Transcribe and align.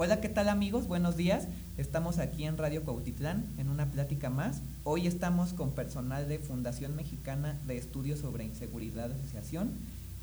Hola, 0.00 0.20
¿qué 0.20 0.28
tal 0.28 0.48
amigos? 0.48 0.86
Buenos 0.86 1.16
días. 1.16 1.48
Estamos 1.76 2.18
aquí 2.18 2.44
en 2.44 2.56
Radio 2.56 2.84
Cuautitlán 2.84 3.44
en 3.58 3.68
una 3.68 3.90
plática 3.90 4.30
más. 4.30 4.60
Hoy 4.84 5.08
estamos 5.08 5.54
con 5.54 5.72
personal 5.72 6.28
de 6.28 6.38
Fundación 6.38 6.94
Mexicana 6.94 7.58
de 7.66 7.78
Estudios 7.78 8.20
sobre 8.20 8.44
Inseguridad 8.44 9.08
de 9.08 9.16
Asociación, 9.16 9.72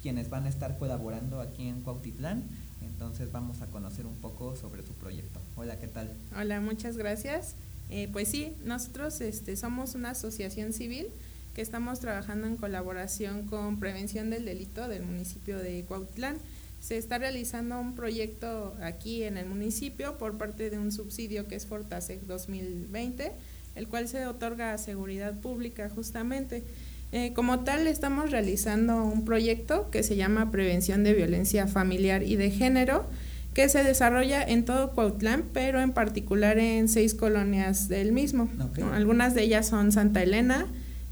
quienes 0.02 0.30
van 0.30 0.46
a 0.46 0.48
estar 0.48 0.78
colaborando 0.78 1.42
aquí 1.42 1.68
en 1.68 1.82
Cuautitlán. 1.82 2.44
Entonces 2.86 3.34
vamos 3.34 3.62
a 3.62 3.66
conocer 3.66 4.06
un 4.06 4.16
poco 4.16 4.56
sobre 4.56 4.82
su 4.88 4.94
proyecto. 4.94 5.42
Hola, 5.58 5.78
¿qué 5.78 5.88
tal? 5.88 6.10
Hola, 6.40 6.62
muchas 6.62 6.96
gracias. 6.96 7.56
Eh, 7.90 8.08
pues 8.14 8.30
sí, 8.30 8.54
nosotros 8.64 9.20
este, 9.20 9.58
somos 9.58 9.94
una 9.94 10.12
asociación 10.12 10.72
civil 10.72 11.08
que 11.54 11.62
estamos 11.62 12.00
trabajando 12.00 12.48
en 12.48 12.56
colaboración 12.56 13.46
con 13.48 13.78
Prevención 13.82 14.30
del 14.30 14.46
Delito 14.46 14.88
del 14.88 15.04
municipio 15.04 15.58
de 15.58 15.84
Cuautitlán 15.84 16.38
se 16.86 17.00
está 17.00 17.18
realizando 17.18 17.80
un 17.80 17.96
proyecto 17.96 18.76
aquí 18.80 19.24
en 19.24 19.38
el 19.38 19.48
municipio 19.48 20.20
por 20.20 20.38
parte 20.38 20.70
de 20.70 20.78
un 20.78 20.92
subsidio 20.92 21.48
que 21.48 21.56
es 21.56 21.66
Fortasec 21.66 22.22
2020, 22.28 23.32
el 23.74 23.88
cual 23.88 24.08
se 24.08 24.28
otorga 24.28 24.72
a 24.72 24.78
seguridad 24.78 25.34
pública 25.34 25.90
justamente. 25.90 26.64
Eh, 27.12 27.34
como 27.34 27.62
tal, 27.62 27.88
estamos 27.88 28.30
realizando 28.30 29.04
un 29.04 29.26
proyecto 29.26 29.90
que 29.90 30.04
se 30.04 30.16
llama 30.16 30.52
Prevención 30.52 31.04
de 31.04 31.14
Violencia 31.14 31.66
Familiar 31.66 32.22
y 32.22 32.36
de 32.36 32.52
Género, 32.52 33.08
que 33.56 33.68
se 33.68 33.84
desarrolla 33.84 34.44
en 34.44 34.64
todo 34.64 34.92
Cuautlán, 34.92 35.44
pero 35.54 35.82
en 35.82 35.92
particular 35.92 36.60
en 36.60 36.88
seis 36.88 37.16
colonias 37.16 37.88
del 37.88 38.12
mismo. 38.12 38.48
Algunas 38.94 39.34
de 39.34 39.42
ellas 39.42 39.68
son 39.68 39.92
Santa 39.92 40.22
Elena, 40.22 40.68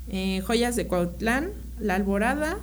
eh, 0.07 0.41
Joyas 0.41 0.75
de 0.75 0.85
Cuautlán, 0.85 1.49
La 1.79 1.95
Alborada, 1.95 2.59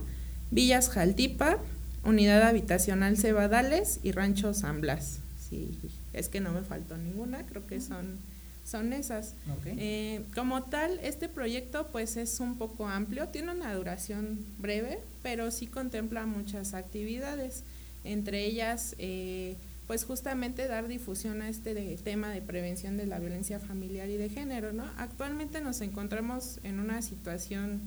Villas 0.53 0.91
Jaltipa, 0.91 1.59
Unidad 2.05 2.43
Habitacional 2.43 3.17
Cebadales 3.17 4.01
y 4.03 4.13
Rancho 4.13 4.55
San 4.55 4.81
Blas. 4.81 5.19
Sí, 5.49 5.79
es 6.13 6.29
que 6.29 6.41
no 6.41 6.53
me 6.53 6.63
faltó 6.63 6.97
ninguna, 6.97 7.45
creo 7.47 7.67
que 7.67 7.81
son, 7.81 8.19
son 8.65 8.93
esas. 8.93 9.35
Eh, 9.67 10.23
como 10.35 10.63
tal, 10.63 10.99
este 11.03 11.29
proyecto 11.29 11.89
pues 11.93 12.17
es 12.17 12.41
un 12.41 12.57
poco 12.57 12.89
amplio, 12.89 13.29
tiene 13.29 13.53
una 13.53 13.75
duración 13.75 14.45
breve, 14.59 15.01
pero 15.23 15.51
sí 15.51 15.67
contempla 15.67 16.25
muchas 16.27 16.75
actividades, 16.75 17.65
entre 18.05 18.45
ellas 18.47 18.95
eh, 18.99 19.57
pues 19.87 20.05
justamente 20.05 20.69
dar 20.69 20.87
difusión 20.87 21.43
a 21.43 21.49
este 21.49 21.75
tema 22.03 22.31
de 22.31 22.41
prevención 22.41 22.97
de 22.97 23.07
la 23.07 23.19
violencia 23.19 23.59
familiar 23.59 24.09
y 24.09 24.17
de 24.17 24.29
género, 24.29 24.73
¿no? 24.73 24.85
Actualmente 24.97 25.61
nos 25.61 25.81
encontramos 25.81 26.61
en 26.63 26.79
una 26.79 27.03
situación 27.03 27.81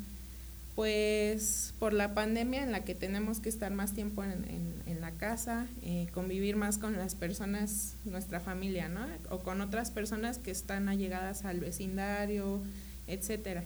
pues 0.76 1.74
por 1.78 1.94
la 1.94 2.14
pandemia 2.14 2.64
en 2.64 2.72
la 2.72 2.84
que 2.84 2.96
tenemos 2.96 3.40
que 3.40 3.50
estar 3.50 3.72
más 3.72 3.94
tiempo 3.94 4.24
en, 4.24 4.74
la 5.02 5.12
casa, 5.12 5.68
eh, 5.82 6.08
convivir 6.14 6.56
más 6.56 6.78
con 6.78 6.94
las 6.94 7.14
personas, 7.14 7.96
nuestra 8.06 8.40
familia, 8.40 8.88
¿no? 8.88 9.06
O 9.30 9.40
con 9.40 9.60
otras 9.60 9.92
personas 9.92 10.38
que 10.38 10.50
están 10.50 10.88
allegadas 10.88 11.44
al 11.44 11.60
vecindario, 11.60 12.62
etcétera. 13.08 13.66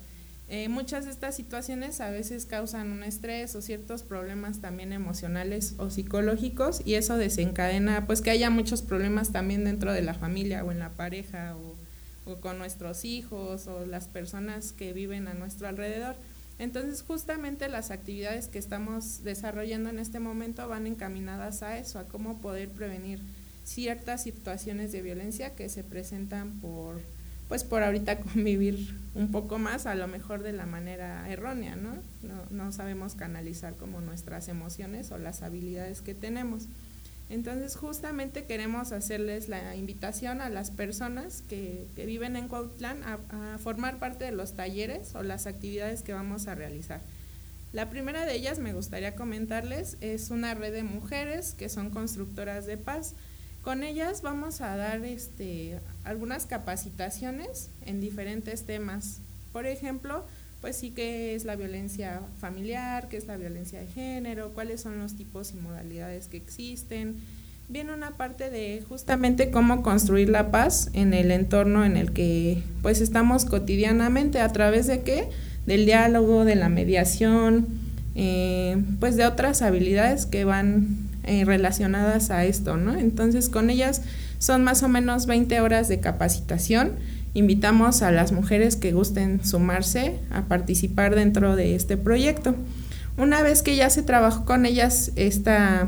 Eh, 0.49 0.67
muchas 0.67 1.05
de 1.05 1.11
estas 1.11 1.35
situaciones 1.35 2.01
a 2.01 2.09
veces 2.09 2.47
causan 2.47 2.91
un 2.91 3.03
estrés 3.03 3.53
o 3.55 3.61
ciertos 3.61 4.01
problemas 4.01 4.59
también 4.59 4.93
emocionales 4.93 5.75
o 5.77 5.91
psicológicos 5.91 6.81
y 6.85 6.95
eso 6.95 7.17
desencadena 7.17 8.07
pues 8.07 8.21
que 8.21 8.31
haya 8.31 8.49
muchos 8.49 8.81
problemas 8.81 9.31
también 9.31 9.63
dentro 9.63 9.93
de 9.93 10.01
la 10.01 10.15
familia 10.15 10.63
o 10.63 10.71
en 10.71 10.79
la 10.79 10.89
pareja 10.89 11.55
o 11.55 12.35
con 12.39 12.57
nuestros 12.57 13.05
hijos 13.05 13.67
o 13.67 13.85
las 13.85 14.07
personas 14.07 14.71
que 14.71 14.91
viven 14.91 15.27
a 15.27 15.35
nuestro 15.35 15.67
alrededor. 15.67 16.15
Entonces, 16.59 17.03
justamente 17.03 17.69
las 17.69 17.91
actividades 17.91 18.47
que 18.47 18.57
estamos 18.57 19.23
desarrollando 19.23 19.89
en 19.89 19.99
este 19.99 20.19
momento 20.19 20.67
van 20.67 20.87
encaminadas 20.87 21.61
a 21.61 21.77
eso, 21.77 21.99
a 21.99 22.05
cómo 22.05 22.37
poder 22.39 22.69
prevenir 22.69 23.21
ciertas 23.63 24.23
situaciones 24.23 24.91
de 24.91 25.01
violencia 25.01 25.53
que 25.53 25.69
se 25.69 25.83
presentan 25.83 26.59
por, 26.59 27.01
pues 27.47 27.63
por 27.63 27.83
ahorita 27.83 28.19
convivir 28.33 28.95
un 29.13 29.31
poco 29.31 29.59
más, 29.59 29.85
a 29.85 29.93
lo 29.93 30.07
mejor 30.07 30.41
de 30.41 30.53
la 30.53 30.65
manera 30.65 31.29
errónea, 31.29 31.75
¿no? 31.75 31.95
No, 32.23 32.43
no 32.49 32.71
sabemos 32.71 33.13
canalizar 33.13 33.75
como 33.75 34.01
nuestras 34.01 34.47
emociones 34.47 35.11
o 35.11 35.17
las 35.17 35.43
habilidades 35.43 36.01
que 36.01 36.15
tenemos. 36.15 36.67
Entonces 37.29 37.75
justamente 37.75 38.45
queremos 38.45 38.93
hacerles 38.93 39.49
la 39.49 39.75
invitación 39.75 40.39
a 40.39 40.49
las 40.49 40.71
personas 40.71 41.43
que, 41.49 41.85
viven 41.95 42.37
en 42.37 42.47
Cuautlán 42.47 43.03
a, 43.03 43.57
formar 43.57 43.99
parte 43.99 44.25
de 44.25 44.31
los 44.31 44.53
talleres 44.53 45.13
o 45.13 45.23
las 45.23 45.45
actividades 45.45 46.03
que 46.03 46.13
vamos 46.13 46.47
a 46.47 46.55
realizar. 46.55 47.01
La 47.73 47.89
primera 47.89 48.25
de 48.25 48.33
ellas 48.33 48.59
me 48.59 48.71
gustaría 48.71 49.15
comentarles 49.15 49.97
es 49.99 50.29
una 50.29 50.53
red 50.53 50.71
de 50.71 50.83
mujeres 50.83 51.53
que 51.53 51.67
son 51.67 51.89
constructoras 51.89 52.65
de 52.65 52.77
paz. 52.77 53.13
Con 53.61 53.83
ellas 53.83 54.21
vamos 54.21 54.61
a 54.61 54.77
dar 54.77 55.03
este, 55.03 55.79
algunas 56.05 56.45
capacitaciones 56.45 57.69
en 57.85 57.99
diferentes 57.99 58.65
temas. 58.65 59.19
Por 59.51 59.65
ejemplo, 59.65 60.23
pues 60.61 60.75
sí 60.75 60.91
que 60.91 61.35
es 61.35 61.45
la 61.45 61.55
violencia 61.55 62.21
familiar, 62.39 63.07
qué 63.09 63.17
es 63.17 63.27
la 63.27 63.37
violencia 63.37 63.79
de 63.79 63.87
género, 63.87 64.51
cuáles 64.53 64.81
son 64.81 64.97
los 64.99 65.15
tipos 65.15 65.53
y 65.53 65.57
modalidades 65.57 66.27
que 66.27 66.37
existen. 66.37 67.17
Viene 67.69 67.93
una 67.93 68.11
parte 68.11 68.49
de 68.49 68.83
justamente 68.87 69.51
cómo 69.51 69.83
construir 69.83 70.29
la 70.29 70.51
paz 70.51 70.89
en 70.93 71.13
el 71.13 71.31
entorno 71.31 71.83
en 71.85 71.97
el 71.97 72.13
que 72.13 72.63
pues 72.81 73.01
estamos 73.01 73.45
cotidianamente, 73.45 74.39
a 74.39 74.51
través 74.51 74.87
de 74.87 75.01
qué? 75.01 75.29
Del 75.65 75.85
diálogo, 75.85 76.45
de 76.45 76.55
la 76.55 76.69
mediación, 76.69 77.67
eh, 78.15 78.81
pues 78.99 79.17
de 79.17 79.25
otras 79.25 79.61
habilidades 79.61 80.25
que 80.25 80.45
van 80.45 81.07
eh, 81.23 81.43
relacionadas 81.43 82.31
a 82.31 82.45
esto, 82.45 82.77
¿no? 82.77 82.97
Entonces 82.97 83.49
con 83.49 83.69
ellas 83.69 84.01
son 84.39 84.63
más 84.63 84.81
o 84.81 84.87
menos 84.87 85.25
20 85.25 85.59
horas 85.59 85.89
de 85.89 85.99
capacitación 85.99 86.93
invitamos 87.37 88.01
a 88.01 88.11
las 88.11 88.31
mujeres 88.31 88.75
que 88.75 88.93
gusten 88.93 89.45
sumarse 89.45 90.15
a 90.31 90.41
participar 90.43 91.13
dentro 91.13 91.55
de 91.55 91.75
este 91.75 91.95
proyecto. 91.95 92.55
Una 93.15 93.43
vez 93.43 93.61
que 93.61 93.75
ya 93.75 93.91
se 93.91 94.01
trabajó 94.01 94.43
con 94.43 94.65
ellas 94.65 95.11
esta, 95.15 95.87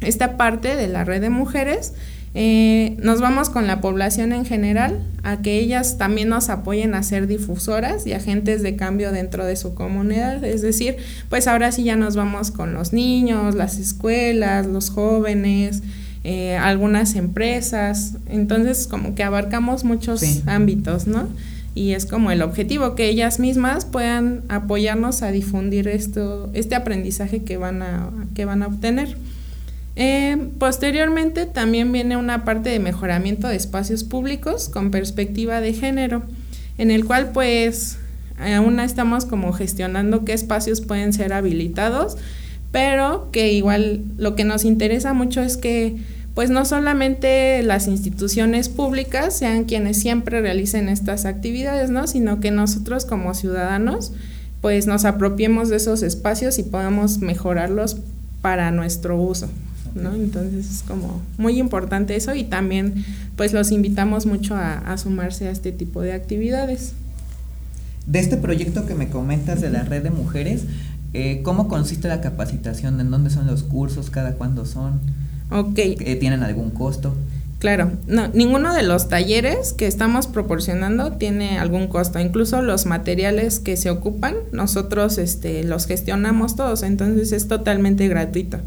esta 0.00 0.36
parte 0.36 0.74
de 0.74 0.88
la 0.88 1.04
red 1.04 1.20
de 1.20 1.30
mujeres, 1.30 1.94
eh, 2.34 2.96
nos 2.98 3.20
vamos 3.20 3.48
con 3.48 3.66
la 3.66 3.80
población 3.80 4.32
en 4.32 4.44
general 4.44 5.06
a 5.22 5.42
que 5.42 5.58
ellas 5.60 5.98
también 5.98 6.30
nos 6.30 6.48
apoyen 6.48 6.94
a 6.94 7.02
ser 7.02 7.26
difusoras 7.26 8.06
y 8.06 8.14
agentes 8.14 8.62
de 8.62 8.74
cambio 8.74 9.12
dentro 9.12 9.44
de 9.44 9.54
su 9.54 9.74
comunidad. 9.74 10.42
Es 10.42 10.62
decir, 10.62 10.96
pues 11.28 11.46
ahora 11.46 11.70
sí 11.70 11.84
ya 11.84 11.94
nos 11.94 12.16
vamos 12.16 12.50
con 12.50 12.74
los 12.74 12.92
niños, 12.92 13.54
las 13.54 13.78
escuelas, 13.78 14.66
los 14.66 14.90
jóvenes, 14.90 15.82
eh, 16.24 16.56
algunas 16.56 17.16
empresas, 17.16 18.14
entonces 18.28 18.86
como 18.86 19.14
que 19.16 19.24
abarcamos 19.24 19.82
muchos 19.82 20.22
ámbitos, 20.46 21.08
¿no? 21.08 21.28
Y 21.74 21.92
es 21.92 22.06
como 22.06 22.30
el 22.30 22.42
objetivo, 22.42 22.94
que 22.94 23.08
ellas 23.08 23.40
mismas 23.40 23.86
puedan 23.86 24.42
apoyarnos 24.48 25.22
a 25.22 25.32
difundir 25.32 25.88
esto, 25.88 26.50
este 26.52 26.74
aprendizaje 26.74 27.42
que 27.42 27.56
van 27.56 27.82
a, 27.82 28.10
que 28.34 28.44
van 28.44 28.62
a 28.62 28.68
obtener. 28.68 29.16
Eh, 29.96 30.48
posteriormente 30.58 31.46
también 31.46 31.90
viene 31.90 32.16
una 32.16 32.44
parte 32.44 32.70
de 32.70 32.78
mejoramiento 32.78 33.48
de 33.48 33.56
espacios 33.56 34.04
públicos 34.04 34.68
con 34.68 34.90
perspectiva 34.90 35.60
de 35.60 35.72
género, 35.72 36.22
en 36.78 36.90
el 36.90 37.04
cual 37.04 37.30
pues 37.32 37.98
aún 38.38 38.78
estamos 38.80 39.24
como 39.24 39.52
gestionando 39.52 40.24
qué 40.24 40.34
espacios 40.34 40.80
pueden 40.80 41.12
ser 41.12 41.32
habilitados 41.32 42.16
pero 42.72 43.28
que 43.30 43.52
igual 43.52 44.02
lo 44.16 44.34
que 44.34 44.44
nos 44.44 44.64
interesa 44.64 45.12
mucho 45.12 45.42
es 45.42 45.56
que 45.56 45.96
pues 46.34 46.48
no 46.48 46.64
solamente 46.64 47.62
las 47.62 47.86
instituciones 47.88 48.70
públicas 48.70 49.36
sean 49.36 49.64
quienes 49.64 49.98
siempre 49.98 50.40
realicen 50.40 50.88
estas 50.88 51.26
actividades, 51.26 51.90
¿no? 51.90 52.06
sino 52.06 52.40
que 52.40 52.50
nosotros 52.50 53.04
como 53.04 53.34
ciudadanos 53.34 54.12
pues 54.62 54.86
nos 54.86 55.04
apropiemos 55.04 55.68
de 55.68 55.76
esos 55.76 56.02
espacios 56.02 56.58
y 56.58 56.62
podamos 56.62 57.18
mejorarlos 57.18 57.98
para 58.40 58.70
nuestro 58.70 59.20
uso. 59.20 59.48
¿no? 59.94 60.14
Entonces 60.14 60.70
es 60.70 60.82
como 60.84 61.20
muy 61.36 61.58
importante 61.58 62.16
eso 62.16 62.34
y 62.34 62.44
también 62.44 63.04
pues 63.36 63.52
los 63.52 63.70
invitamos 63.70 64.24
mucho 64.24 64.54
a, 64.54 64.78
a 64.78 64.96
sumarse 64.96 65.48
a 65.48 65.50
este 65.50 65.70
tipo 65.72 66.00
de 66.00 66.14
actividades. 66.14 66.94
De 68.06 68.18
este 68.18 68.36
proyecto 68.36 68.86
que 68.86 68.94
me 68.94 69.08
comentas 69.08 69.60
de 69.60 69.70
la 69.70 69.82
red 69.82 70.02
de 70.02 70.10
mujeres, 70.10 70.62
eh, 71.14 71.42
¿Cómo 71.42 71.68
consiste 71.68 72.08
la 72.08 72.20
capacitación? 72.20 73.00
¿En 73.00 73.10
dónde 73.10 73.30
son 73.30 73.46
los 73.46 73.62
cursos? 73.62 74.08
¿Cada 74.08 74.32
cuándo 74.34 74.64
son? 74.64 75.00
Ok. 75.50 75.78
Eh, 75.78 76.16
¿Tienen 76.18 76.42
algún 76.42 76.70
costo? 76.70 77.14
Claro, 77.58 77.92
no, 78.08 78.26
ninguno 78.28 78.74
de 78.74 78.82
los 78.82 79.08
talleres 79.08 79.72
que 79.72 79.86
estamos 79.86 80.26
proporcionando 80.26 81.12
tiene 81.12 81.58
algún 81.58 81.86
costo. 81.86 82.18
Incluso 82.18 82.60
los 82.62 82.86
materiales 82.86 83.60
que 83.60 83.76
se 83.76 83.90
ocupan, 83.90 84.34
nosotros 84.50 85.18
este, 85.18 85.62
los 85.62 85.86
gestionamos 85.86 86.56
todos, 86.56 86.82
entonces 86.82 87.30
es 87.30 87.46
totalmente 87.46 88.08
gratuito. 88.08 88.58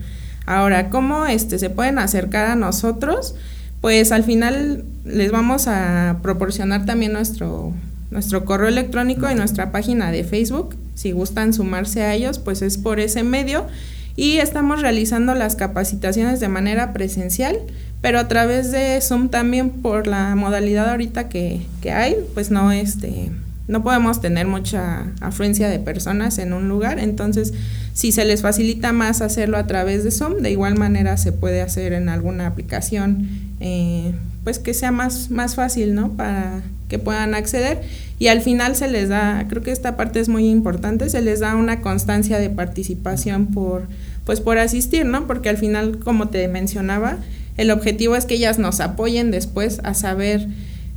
Ahora, 0.46 0.90
¿cómo 0.90 1.26
este, 1.26 1.60
se 1.60 1.70
pueden 1.70 2.00
acercar 2.00 2.46
a 2.46 2.56
nosotros? 2.56 3.36
Pues 3.82 4.12
al 4.12 4.24
final 4.24 4.86
les 5.04 5.32
vamos 5.32 5.68
a 5.68 6.20
proporcionar 6.22 6.86
también 6.86 7.12
nuestro, 7.12 7.74
nuestro 8.12 8.46
correo 8.46 8.70
electrónico 8.70 9.30
y 9.30 9.36
nuestra 9.36 9.72
página 9.72 10.12
de 10.12 10.24
Facebook 10.24 10.76
si 10.96 11.12
gustan 11.12 11.54
sumarse 11.54 12.02
a 12.02 12.14
ellos, 12.14 12.40
pues 12.40 12.62
es 12.62 12.78
por 12.78 13.00
ese 13.00 13.24
medio. 13.24 13.68
Y 14.16 14.38
estamos 14.38 14.82
realizando 14.82 15.36
las 15.36 15.56
capacitaciones 15.56 16.40
de 16.40 16.48
manera 16.48 16.94
presencial, 16.94 17.60
pero 18.02 18.20
a 18.20 18.28
través 18.28 18.72
de 18.72 19.00
Zoom 19.02 19.30
también 19.30 19.70
por 19.70 20.08
la 20.08 20.36
modalidad 20.36 20.90
ahorita 20.90 21.30
que, 21.30 21.62
que 21.82 21.92
hay, 21.92 22.16
pues 22.34 22.50
no 22.50 22.72
este 22.72 23.32
no 23.68 23.84
podemos 23.84 24.22
tener 24.22 24.46
mucha 24.48 25.08
afluencia 25.22 25.70
de 25.70 25.80
personas 25.80 26.38
en 26.38 26.54
un 26.54 26.70
lugar, 26.70 27.00
entonces 27.00 27.54
si 27.94 28.12
se 28.12 28.26
les 28.26 28.42
facilita 28.42 28.92
más 28.92 29.22
hacerlo 29.22 29.58
a 29.58 29.66
través 29.66 30.04
de 30.04 30.12
Zoom, 30.12 30.42
de 30.42 30.52
igual 30.52 30.78
manera 30.78 31.18
se 31.18 31.32
puede 31.32 31.62
hacer 31.62 31.94
en 31.94 32.10
alguna 32.10 32.46
aplicación, 32.46 33.28
eh, 33.60 34.14
pues 34.44 34.60
que 34.60 34.74
sea 34.74 34.92
más, 34.92 35.32
más 35.32 35.56
fácil, 35.56 35.96
¿no? 35.96 36.12
Para 36.12 36.62
que 36.88 37.00
puedan 37.00 37.34
acceder 37.34 37.82
y 38.18 38.28
al 38.28 38.42
final 38.42 38.76
se 38.76 38.88
les 38.88 39.10
da, 39.10 39.46
creo 39.50 39.62
que 39.62 39.72
esta 39.72 39.98
parte 39.98 40.20
es 40.20 40.30
muy 40.30 40.50
importante, 40.50 41.10
se 41.10 41.22
les 41.22 41.42
da 41.42 41.56
una 41.56 41.82
constancia 41.82 42.40
de 42.40 42.50
participación 42.50 43.48
por, 43.48 43.88
pues 44.26 44.40
por 44.40 44.58
asistir, 44.58 45.06
¿no? 45.06 45.28
Porque 45.28 45.50
al 45.50 45.58
final, 45.58 46.00
como 46.00 46.30
te 46.30 46.48
mencionaba, 46.48 47.18
el 47.58 47.72
objetivo 47.72 48.16
es 48.16 48.26
que 48.26 48.36
ellas 48.36 48.58
nos 48.58 48.80
apoyen 48.80 49.32
después 49.32 49.82
a 49.84 49.94
saber 49.94 50.48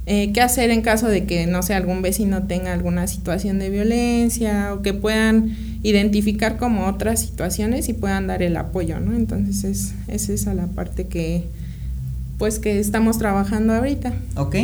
eh, 0.06 0.32
qué 0.32 0.40
hacer 0.40 0.70
en 0.70 0.80
caso 0.80 1.08
de 1.08 1.24
que, 1.24 1.46
no 1.46 1.62
sé, 1.62 1.74
algún 1.74 2.02
vecino 2.02 2.44
tenga 2.44 2.72
alguna 2.72 3.06
situación 3.08 3.58
de 3.58 3.70
violencia 3.70 4.72
o 4.72 4.82
que 4.82 4.94
puedan 4.94 5.56
identificar 5.82 6.56
como 6.56 6.86
otras 6.86 7.20
situaciones 7.20 7.88
y 7.88 7.94
puedan 7.94 8.28
dar 8.28 8.42
el 8.42 8.56
apoyo, 8.56 9.00
¿no? 9.00 9.14
Entonces 9.14 9.64
es, 9.64 9.94
es 10.06 10.28
esa 10.28 10.54
la 10.54 10.66
parte 10.66 11.08
que 11.08 11.44
pues 12.38 12.58
que 12.58 12.78
estamos 12.78 13.18
trabajando 13.18 13.74
ahorita. 13.74 14.14
Ok, 14.36 14.56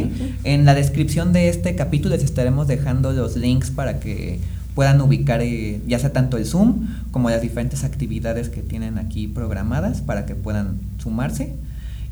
en 0.44 0.64
la 0.64 0.74
descripción 0.74 1.32
de 1.32 1.48
este 1.48 1.74
capítulo 1.74 2.14
les 2.14 2.24
estaremos 2.24 2.68
dejando 2.68 3.12
los 3.12 3.36
links 3.36 3.70
para 3.70 4.00
que 4.00 4.38
puedan 4.74 5.00
ubicar 5.00 5.40
eh, 5.42 5.80
ya 5.86 5.98
sea 5.98 6.12
tanto 6.12 6.36
el 6.36 6.46
Zoom 6.46 6.86
como 7.10 7.30
las 7.30 7.42
diferentes 7.42 7.84
actividades 7.84 8.48
que 8.48 8.62
tienen 8.62 8.98
aquí 8.98 9.28
programadas 9.28 10.00
para 10.00 10.24
que 10.26 10.34
puedan 10.34 10.78
sumarse. 10.98 11.52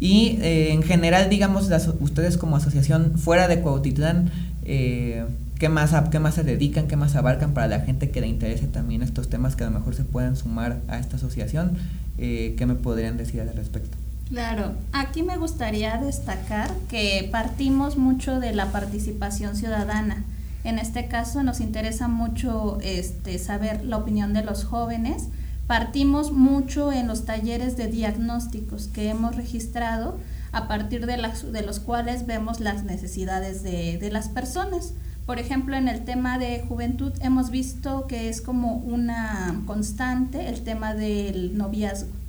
Y 0.03 0.38
eh, 0.43 0.73
en 0.73 0.82
general, 0.82 1.31
digamos, 1.31 1.70
ustedes 2.00 2.37
como 2.37 2.56
asociación 2.56 3.12
fuera 3.19 3.47
de 3.47 3.61
Cuautitlán, 3.61 4.32
eh, 4.65 5.25
¿qué, 5.61 5.69
más, 5.69 5.94
¿qué 6.11 6.19
más 6.19 6.35
se 6.35 6.43
dedican, 6.43 6.88
qué 6.88 6.97
más 6.97 7.15
abarcan 7.15 7.55
para 7.55 7.69
la 7.69 7.81
gente 7.81 8.11
que 8.11 8.20
le 8.20 8.26
interese 8.26 8.67
también 8.67 9.03
estos 9.03 9.29
temas 9.29 9.55
que 9.55 9.62
a 9.62 9.69
lo 9.70 9.79
mejor 9.79 9.94
se 9.94 10.03
puedan 10.03 10.35
sumar 10.35 10.81
a 10.88 10.99
esta 10.99 11.19
asociación? 11.19 11.76
Eh, 12.19 12.56
¿Qué 12.58 12.67
me 12.67 12.75
podrían 12.75 13.17
decir 13.17 13.43
al 13.43 13.55
respecto? 13.55 13.97
Claro, 14.32 14.73
aquí 14.93 15.23
me 15.23 15.37
gustaría 15.37 15.99
destacar 15.99 16.73
que 16.88 17.29
partimos 17.31 17.96
mucho 17.99 18.40
de 18.40 18.52
la 18.55 18.73
participación 18.73 19.55
ciudadana. 19.55 20.25
En 20.64 20.79
este 20.79 21.06
caso 21.06 21.43
nos 21.43 21.61
interesa 21.61 22.08
mucho 22.08 22.79
este, 22.82 23.38
saber 23.38 23.84
la 23.84 23.99
opinión 23.99 24.32
de 24.32 24.43
los 24.43 24.64
jóvenes 24.64 25.29
Partimos 25.67 26.32
mucho 26.32 26.93
en 26.93 27.06
los 27.06 27.25
talleres 27.25 27.76
de 27.76 27.87
diagnósticos 27.87 28.88
que 28.88 29.08
hemos 29.08 29.37
registrado 29.37 30.19
a 30.52 30.69
partir 30.69 31.06
de, 31.06 31.17
los 31.17 31.81
cuales 31.81 32.26
vemos 32.26 32.61
las 32.61 32.84
necesidades 32.84 33.62
de, 33.62 33.96
de 33.96 34.11
las 34.11 34.29
personas. 34.29 34.93
Por 35.25 35.38
ejemplo, 35.38 35.76
en 35.76 35.88
el 35.88 36.05
tema 36.05 36.38
de 36.38 36.64
juventud 36.69 37.12
hemos 37.23 37.50
visto 37.50 38.06
que 38.06 38.29
es 38.29 38.43
como 38.43 38.76
una 38.76 39.62
constante 39.67 40.49
el 40.49 40.62
tema 40.62 40.94
del 40.94 41.56
noviazgo. 41.56 42.22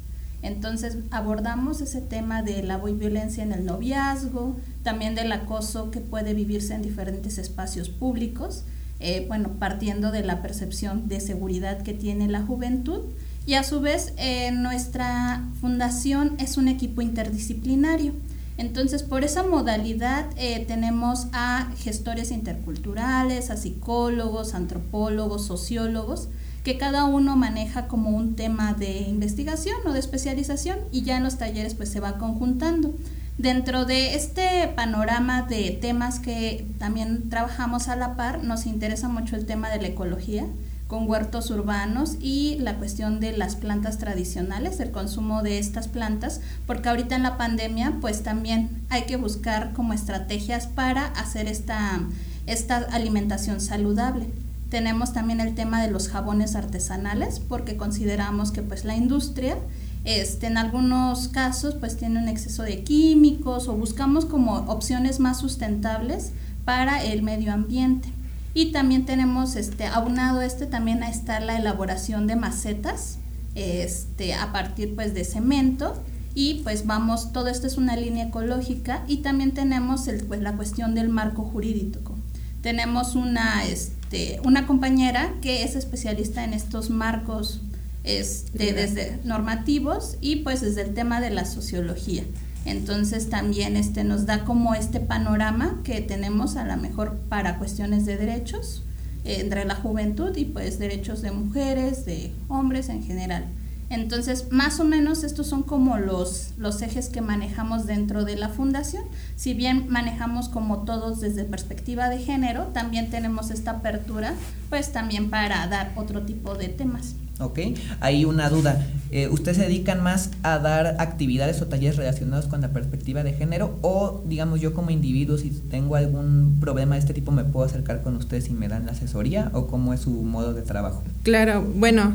Entonces 0.44 0.98
abordamos 1.10 1.82
ese 1.82 2.02
tema 2.02 2.44
de 2.44 2.62
la 2.62 2.78
violencia 2.78 3.44
en 3.44 3.54
el 3.54 3.66
noviazgo, 3.66 4.58
también 4.84 5.16
del 5.16 5.32
acoso 5.32 5.90
que 5.90 6.02
puede 6.02 6.36
vivirse 6.36 6.76
en 6.76 6.84
diferentes 6.84 7.38
espacios 7.40 7.90
públicos, 7.90 8.64
eh, 9.00 9.26
bueno, 9.28 9.54
partiendo 9.58 10.12
de 10.12 10.24
la 10.24 10.42
percepción 10.42 11.08
de 11.08 11.20
seguridad 11.20 11.82
que 11.82 11.94
tiene 11.94 12.28
la 12.28 12.42
juventud 12.42 13.02
y 13.46 13.56
a 13.56 13.64
su 13.64 13.82
vez, 13.82 14.14
eh, 14.18 14.52
nuestra 14.52 15.44
fundación 15.60 16.36
es 16.40 16.58
un 16.58 16.70
equipo 16.70 17.02
interdisciplinario. 17.02 18.14
Entonces, 18.58 19.04
por 19.04 19.24
esa 19.24 19.44
modalidad 19.44 20.28
eh, 20.38 20.64
tenemos 20.66 21.28
a 21.34 21.70
gestores 21.78 22.32
interculturales, 22.32 23.50
a 23.50 23.58
psicólogos, 23.58 24.54
antropólogos, 24.54 25.46
sociólogos, 25.46 26.30
que 26.64 26.78
cada 26.78 27.04
uno 27.06 27.36
maneja 27.36 27.88
como 27.88 28.12
un 28.12 28.36
tema 28.36 28.74
de 28.74 29.02
investigación 29.02 29.76
o 29.86 29.92
de 29.92 30.00
especialización 30.00 30.80
y 30.92 31.04
ya 31.04 31.18
en 31.18 31.24
los 31.24 31.38
talleres 31.38 31.76
pues 31.76 31.90
se 31.90 32.00
va 32.00 32.18
conjuntando. 32.18 32.94
Dentro 33.38 33.86
de 33.86 34.16
este 34.16 34.68
panorama 34.76 35.42
de 35.42 35.72
temas 35.72 36.20
que 36.20 36.68
también 36.78 37.30
trabajamos 37.30 37.88
a 37.90 37.96
la 37.96 38.16
par, 38.16 38.44
nos 38.44 38.66
interesa 38.66 39.10
mucho 39.10 39.36
el 39.36 39.46
tema 39.46 39.70
de 39.70 39.82
la 39.82 39.88
ecología 39.88 40.46
con 40.88 41.10
huertos 41.10 41.50
urbanos 41.50 42.18
y 42.22 42.58
la 42.60 42.76
cuestión 42.76 43.20
de 43.20 43.36
las 43.36 43.56
plantas 43.56 43.98
tradicionales, 43.98 44.80
el 44.80 44.92
consumo 44.92 45.42
de 45.42 45.58
estas 45.58 45.88
plantas, 45.88 46.42
porque 46.68 46.90
ahorita 46.90 47.16
en 47.16 47.24
la 47.24 47.38
pandemia 47.38 47.98
pues 48.00 48.22
también 48.22 48.70
hay 48.90 49.04
que 49.04 49.18
buscar 49.18 49.74
como 49.74 49.94
estrategias 49.94 50.68
para 50.68 51.08
hacer 51.08 51.48
esta, 51.48 52.00
esta 52.46 52.78
alimentación 52.78 53.60
saludable. 53.60 54.28
Tenemos 54.74 55.14
también 55.14 55.40
el 55.40 55.54
tema 55.54 55.84
de 55.84 55.92
los 55.92 56.08
jabones 56.10 56.56
artesanales 56.56 57.40
porque 57.40 57.78
consideramos 57.78 58.52
que 58.52 58.64
pues 58.64 58.86
la 58.86 58.96
industria 58.96 59.56
este, 60.04 60.48
en 60.48 60.58
algunos 60.58 61.28
casos 61.28 61.76
pues 61.76 61.96
tiene 61.96 62.18
un 62.18 62.28
exceso 62.28 62.64
de 62.64 62.84
químicos 62.84 63.68
o 63.68 63.74
buscamos 63.74 64.26
como 64.26 64.56
opciones 64.62 65.20
más 65.20 65.40
sustentables 65.40 66.32
para 66.66 67.04
el 67.04 67.22
medio 67.22 67.54
ambiente. 67.54 68.10
Y 68.56 68.72
también 68.72 69.06
tenemos, 69.06 69.58
este, 69.58 69.86
aunado 69.86 70.42
este, 70.42 70.66
también 70.66 71.04
a 71.04 71.10
estar 71.12 71.44
la 71.44 71.56
elaboración 71.56 72.26
de 72.26 72.36
macetas, 72.36 73.20
este, 73.54 74.34
a 74.34 74.52
partir 74.52 74.96
pues 74.96 75.14
de 75.14 75.24
cemento 75.24 76.02
y 76.34 76.62
pues 76.64 76.88
vamos, 76.88 77.32
todo 77.32 77.50
esto 77.50 77.68
es 77.68 77.78
una 77.78 77.96
línea 77.96 78.26
ecológica 78.26 79.04
y 79.08 79.18
también 79.18 79.52
tenemos 79.52 80.08
el, 80.08 80.24
pues, 80.24 80.42
la 80.42 80.54
cuestión 80.54 80.96
del 80.96 81.10
marco 81.10 81.44
jurídico. 81.44 82.16
Tenemos 82.64 83.16
una, 83.16 83.66
este, 84.14 84.40
una 84.46 84.68
compañera 84.68 85.34
que 85.42 85.64
es 85.64 85.76
especialista 85.76 86.44
en 86.44 86.54
estos 86.54 86.92
marcos 86.92 87.62
este, 88.04 88.72
desde 88.72 89.18
normativos 89.24 90.18
y 90.22 90.38
pues 90.38 90.62
desde 90.62 90.84
el 90.84 90.94
tema 90.94 91.20
de 91.20 91.32
la 91.32 91.46
sociología. 91.46 92.24
Entonces 92.66 93.32
también 93.32 93.76
este, 93.76 94.04
nos 94.04 94.28
da 94.28 94.46
como 94.46 94.76
este 94.76 95.00
panorama 95.00 95.82
que 95.84 96.00
tenemos 96.02 96.58
a 96.58 96.64
lo 96.64 96.78
mejor 96.78 97.18
para 97.28 97.58
cuestiones 97.58 98.06
de 98.06 98.18
derechos 98.18 98.84
eh, 99.26 99.38
entre 99.40 99.66
la 99.66 99.74
juventud 99.76 100.38
y 100.38 100.46
pues 100.46 100.78
derechos 100.78 101.24
de 101.24 101.32
mujeres, 101.32 102.06
de 102.06 102.32
hombres 102.50 102.90
en 102.90 103.04
general. 103.04 103.46
Entonces, 103.94 104.52
más 104.52 104.80
o 104.80 104.84
menos 104.84 105.24
estos 105.24 105.48
son 105.48 105.64
como 105.64 105.98
los, 105.98 106.54
los 106.58 106.82
ejes 106.82 107.10
que 107.10 107.22
manejamos 107.22 107.86
dentro 107.86 108.26
de 108.26 108.36
la 108.36 108.50
fundación. 108.50 109.04
Si 109.36 109.54
bien 109.54 109.88
manejamos 109.90 110.50
como 110.50 110.80
todos 110.80 111.22
desde 111.22 111.44
perspectiva 111.44 112.10
de 112.10 112.18
género, 112.18 112.66
también 112.74 113.12
tenemos 113.12 113.52
esta 113.52 113.72
apertura, 113.72 114.34
pues 114.70 114.92
también 114.92 115.30
para 115.30 115.68
dar 115.68 115.92
otro 115.96 116.24
tipo 116.24 116.56
de 116.56 116.70
temas. 116.70 117.16
¿Ok? 117.40 117.60
Hay 118.00 118.26
una 118.26 118.50
duda. 118.50 118.88
Eh, 119.12 119.28
¿Ustedes 119.28 119.58
se 119.58 119.64
dedican 119.64 120.02
más 120.02 120.32
a 120.42 120.58
dar 120.58 120.96
actividades 121.00 121.62
o 121.62 121.68
talleres 121.68 121.98
relacionados 121.98 122.48
con 122.48 122.62
la 122.62 122.70
perspectiva 122.70 123.24
de 123.24 123.34
género? 123.34 123.78
O, 123.82 124.24
digamos, 124.26 124.60
yo 124.60 124.74
como 124.74 124.90
individuo, 124.90 125.38
si 125.38 125.50
tengo 125.50 125.96
algún 125.96 126.58
problema 126.60 126.96
de 126.96 127.02
este 127.02 127.14
tipo, 127.14 127.32
¿me 127.32 127.44
puedo 127.44 127.66
acercar 127.66 128.02
con 128.02 128.16
ustedes 128.16 128.50
y 128.50 128.54
me 128.54 128.68
dan 128.68 128.86
la 128.86 128.94
asesoría? 128.94 129.52
¿O 129.54 129.68
cómo 129.68 129.94
es 129.94 130.02
su 130.02 130.12
modo 130.12 130.54
de 130.54 130.64
trabajo? 130.64 131.04
Claro, 131.24 131.64
bueno, 131.76 132.14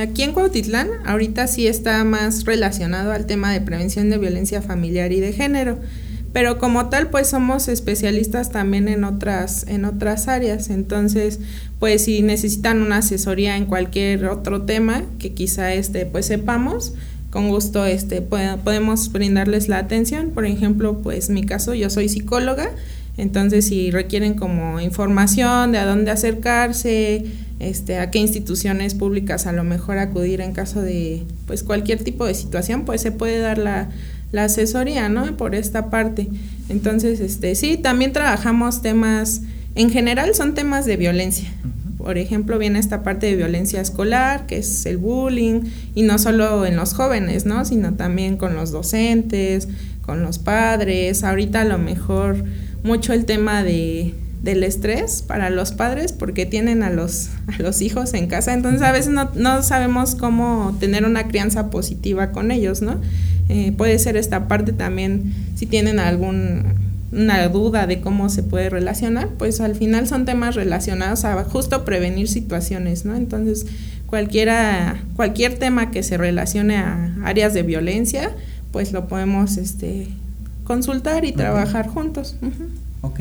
aquí 0.00 0.22
en 0.22 0.32
Cuautitlán 0.32 0.88
ahorita 1.06 1.46
sí 1.48 1.66
está 1.66 2.04
más 2.04 2.44
relacionado 2.44 3.12
al 3.12 3.26
tema 3.26 3.52
de 3.52 3.60
prevención 3.60 4.10
de 4.10 4.18
violencia 4.18 4.62
familiar 4.62 5.12
y 5.12 5.20
de 5.20 5.32
género 5.32 5.78
pero 6.38 6.56
como 6.56 6.88
tal 6.88 7.10
pues 7.10 7.26
somos 7.26 7.66
especialistas 7.66 8.52
también 8.52 8.86
en 8.86 9.02
otras 9.02 9.66
en 9.66 9.84
otras 9.84 10.28
áreas. 10.28 10.70
Entonces 10.70 11.40
pues 11.80 12.04
si 12.04 12.22
necesitan 12.22 12.80
una 12.80 12.98
asesoría 12.98 13.56
en 13.56 13.66
cualquier 13.66 14.24
otro 14.26 14.62
tema 14.62 15.02
que 15.18 15.32
quizá 15.34 15.74
este 15.74 16.06
pues 16.06 16.26
sepamos 16.26 16.94
con 17.30 17.48
gusto 17.48 17.84
este 17.86 18.22
podemos 18.22 19.10
brindarles 19.10 19.66
la 19.66 19.78
atención. 19.78 20.30
Por 20.30 20.46
ejemplo 20.46 21.02
pues 21.02 21.28
mi 21.28 21.42
caso 21.42 21.74
yo 21.74 21.90
soy 21.90 22.08
psicóloga 22.08 22.70
entonces 23.16 23.66
si 23.66 23.90
requieren 23.90 24.34
como 24.34 24.78
información 24.78 25.72
de 25.72 25.78
a 25.78 25.86
dónde 25.86 26.12
acercarse 26.12 27.24
este 27.58 27.98
a 27.98 28.12
qué 28.12 28.20
instituciones 28.20 28.94
públicas 28.94 29.48
a 29.48 29.52
lo 29.52 29.64
mejor 29.64 29.98
acudir 29.98 30.40
en 30.40 30.52
caso 30.52 30.82
de 30.82 31.24
pues 31.48 31.64
cualquier 31.64 32.04
tipo 32.04 32.26
de 32.26 32.34
situación 32.34 32.84
pues 32.84 33.00
se 33.00 33.10
puede 33.10 33.40
dar 33.40 33.58
la 33.58 33.88
la 34.32 34.44
asesoría, 34.44 35.08
¿no? 35.08 35.36
Por 35.36 35.54
esta 35.54 35.90
parte. 35.90 36.28
Entonces, 36.68 37.20
este, 37.20 37.54
sí, 37.54 37.76
también 37.76 38.12
trabajamos 38.12 38.82
temas, 38.82 39.42
en 39.74 39.90
general 39.90 40.34
son 40.34 40.54
temas 40.54 40.86
de 40.86 40.96
violencia. 40.96 41.48
Por 41.96 42.16
ejemplo, 42.16 42.58
viene 42.58 42.78
esta 42.78 43.02
parte 43.02 43.26
de 43.26 43.36
violencia 43.36 43.80
escolar, 43.80 44.46
que 44.46 44.58
es 44.58 44.86
el 44.86 44.98
bullying, 44.98 45.62
y 45.94 46.02
no 46.02 46.18
solo 46.18 46.64
en 46.64 46.76
los 46.76 46.94
jóvenes, 46.94 47.44
¿no? 47.44 47.64
Sino 47.64 47.94
también 47.94 48.36
con 48.36 48.54
los 48.54 48.70
docentes, 48.70 49.68
con 50.02 50.22
los 50.22 50.38
padres. 50.38 51.24
Ahorita 51.24 51.62
a 51.62 51.64
lo 51.64 51.78
mejor 51.78 52.44
mucho 52.82 53.12
el 53.12 53.24
tema 53.24 53.62
de, 53.62 54.14
del 54.42 54.62
estrés 54.62 55.22
para 55.22 55.50
los 55.50 55.72
padres 55.72 56.12
porque 56.12 56.46
tienen 56.46 56.82
a 56.82 56.90
los, 56.90 57.30
a 57.48 57.60
los 57.62 57.82
hijos 57.82 58.14
en 58.14 58.28
casa, 58.28 58.54
entonces 58.54 58.82
a 58.82 58.92
veces 58.92 59.12
no, 59.12 59.30
no 59.34 59.62
sabemos 59.62 60.14
cómo 60.14 60.76
tener 60.78 61.04
una 61.04 61.28
crianza 61.28 61.70
positiva 61.70 62.30
con 62.30 62.50
ellos, 62.50 62.82
¿no? 62.82 63.00
Eh, 63.48 63.72
puede 63.76 63.98
ser 63.98 64.16
esta 64.16 64.46
parte 64.46 64.72
también, 64.72 65.32
si 65.56 65.66
tienen 65.66 65.98
alguna 65.98 67.48
duda 67.50 67.86
de 67.86 68.00
cómo 68.00 68.28
se 68.28 68.42
puede 68.42 68.68
relacionar, 68.68 69.28
pues 69.38 69.60
al 69.60 69.74
final 69.74 70.06
son 70.06 70.26
temas 70.26 70.54
relacionados 70.54 71.24
a 71.24 71.42
justo 71.44 71.84
prevenir 71.84 72.28
situaciones, 72.28 73.06
¿no? 73.06 73.16
Entonces, 73.16 73.66
cualquiera, 74.06 75.02
cualquier 75.16 75.58
tema 75.58 75.90
que 75.90 76.02
se 76.02 76.18
relacione 76.18 76.76
a 76.76 77.14
áreas 77.24 77.54
de 77.54 77.62
violencia, 77.62 78.32
pues 78.70 78.92
lo 78.92 79.08
podemos 79.08 79.56
este, 79.56 80.08
consultar 80.64 81.24
y 81.24 81.32
trabajar 81.32 81.88
juntos. 81.88 82.36
Ok. 83.00 83.20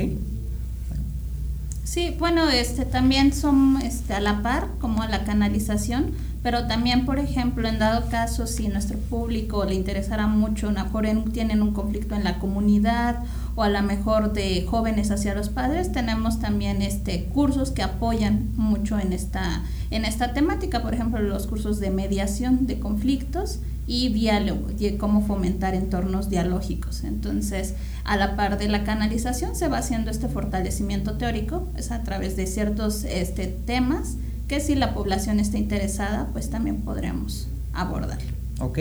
Sí, 1.87 2.13
bueno, 2.19 2.49
este 2.49 2.83
también 2.83 3.31
son 3.31 3.79
este, 3.81 4.13
a 4.13 4.19
la 4.19 4.41
par, 4.41 4.67
como 4.81 5.05
la 5.05 5.23
canalización, 5.23 6.11
pero 6.43 6.67
también, 6.67 7.05
por 7.05 7.17
ejemplo, 7.17 7.65
en 7.65 7.79
dado 7.79 8.09
caso, 8.09 8.45
si 8.45 8.67
nuestro 8.67 8.99
público 8.99 9.63
le 9.63 9.75
interesara 9.75 10.27
mucho, 10.27 10.67
a 10.67 10.73
lo 10.73 10.83
mejor 10.83 11.07
tienen 11.31 11.61
un 11.61 11.71
conflicto 11.71 12.13
en 12.13 12.25
la 12.25 12.39
comunidad 12.39 13.23
o 13.55 13.63
a 13.63 13.69
lo 13.69 13.81
mejor 13.83 14.33
de 14.33 14.65
jóvenes 14.69 15.11
hacia 15.11 15.33
los 15.33 15.47
padres, 15.47 15.93
tenemos 15.93 16.41
también 16.41 16.81
este 16.81 17.23
cursos 17.33 17.71
que 17.71 17.83
apoyan 17.83 18.49
mucho 18.57 18.99
en 18.99 19.13
esta, 19.13 19.63
en 19.89 20.03
esta 20.03 20.33
temática, 20.33 20.81
por 20.81 20.93
ejemplo, 20.93 21.21
los 21.21 21.47
cursos 21.47 21.79
de 21.79 21.89
mediación 21.89 22.67
de 22.67 22.81
conflictos 22.81 23.61
y 23.87 24.09
diálogo, 24.09 24.67
y 24.77 24.97
cómo 24.97 25.25
fomentar 25.25 25.73
entornos 25.73 26.29
dialógicos. 26.29 27.05
Entonces, 27.05 27.73
a 28.03 28.17
la 28.17 28.35
par 28.35 28.59
de 28.59 28.67
la 28.67 28.83
canalización 28.83 29.55
se 29.55 29.69
va 29.69 29.77
haciendo 29.77 30.11
este 30.11 30.27
fortalecimiento 30.27 31.17
teórico, 31.17 31.69
es 31.77 31.91
a 31.91 32.03
través 32.03 32.35
de 32.35 32.45
ciertos 32.47 33.05
este, 33.05 33.47
temas 33.47 34.17
que 34.47 34.59
si 34.59 34.75
la 34.75 34.93
población 34.93 35.39
está 35.39 35.57
interesada, 35.57 36.29
pues 36.33 36.49
también 36.49 36.81
podremos 36.81 37.47
abordarlo. 37.73 38.31
Ok. 38.59 38.79